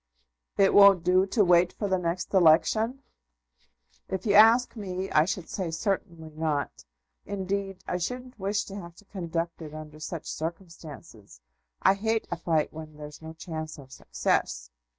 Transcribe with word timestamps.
"It 0.57 0.73
won't 0.73 1.03
do 1.03 1.27
to 1.27 1.43
wait 1.45 1.73
for 1.73 1.87
the 1.87 1.99
next 1.99 2.33
election?" 2.33 3.03
"If 4.09 4.25
you 4.25 4.33
ask 4.33 4.75
me, 4.75 5.11
I 5.11 5.25
should 5.25 5.47
say 5.47 5.69
certainly 5.69 6.31
not. 6.31 6.85
Indeed, 7.27 7.83
I 7.87 7.99
shouldn't 7.99 8.39
wish 8.39 8.63
to 8.63 8.75
have 8.77 8.95
to 8.95 9.05
conduct 9.05 9.61
it 9.61 9.75
under 9.75 9.99
such 9.99 10.25
circumstances. 10.25 11.39
I 11.83 11.93
hate 11.93 12.27
a 12.31 12.37
fight 12.37 12.73
when 12.73 12.97
there's 12.97 13.21
no 13.21 13.33
chance 13.33 13.77
of 13.77 13.91
success. 13.91 14.71